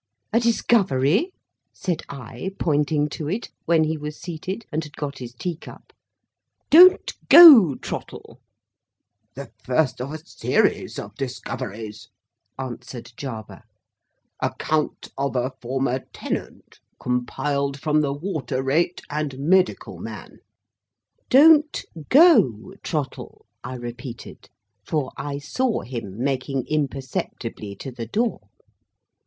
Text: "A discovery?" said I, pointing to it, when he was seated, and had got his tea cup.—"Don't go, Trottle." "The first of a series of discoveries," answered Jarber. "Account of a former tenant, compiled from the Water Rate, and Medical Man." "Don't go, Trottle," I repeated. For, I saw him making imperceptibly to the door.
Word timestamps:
"A 0.33 0.39
discovery?" 0.39 1.31
said 1.75 2.01
I, 2.09 2.55
pointing 2.57 3.07
to 3.09 3.29
it, 3.29 3.49
when 3.65 3.83
he 3.83 3.99
was 3.99 4.19
seated, 4.19 4.65
and 4.71 4.83
had 4.83 4.95
got 4.97 5.19
his 5.19 5.31
tea 5.35 5.55
cup.—"Don't 5.57 7.13
go, 7.29 7.75
Trottle." 7.75 8.41
"The 9.35 9.51
first 9.63 10.01
of 10.01 10.11
a 10.11 10.17
series 10.17 10.97
of 10.97 11.13
discoveries," 11.17 12.07
answered 12.57 13.13
Jarber. 13.15 13.61
"Account 14.41 15.09
of 15.19 15.35
a 15.35 15.51
former 15.61 15.99
tenant, 16.11 16.79
compiled 16.99 17.79
from 17.79 18.01
the 18.01 18.11
Water 18.11 18.63
Rate, 18.63 19.01
and 19.07 19.37
Medical 19.37 19.99
Man." 19.99 20.39
"Don't 21.29 21.85
go, 22.09 22.73
Trottle," 22.81 23.45
I 23.63 23.75
repeated. 23.75 24.49
For, 24.83 25.11
I 25.15 25.37
saw 25.37 25.81
him 25.81 26.17
making 26.23 26.65
imperceptibly 26.65 27.75
to 27.75 27.91
the 27.91 28.07
door. 28.07 28.49